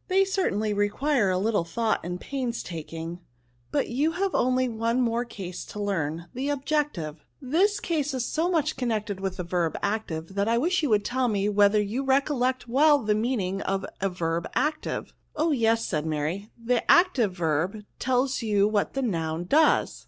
[0.08, 3.20] 'They certainly require a little thought and pains taking;
[3.70, 8.50] but you have only one more case to learn, the Objective, This case is so
[8.50, 12.04] much connected with the verb active, that I wish you would tell me, whether you
[12.04, 15.06] recollect well the meaning of a verb active?
[15.36, 15.46] KOUNS.
[15.46, 20.06] 145 Oh yes," said Mary," the active verb tells you what the noun does.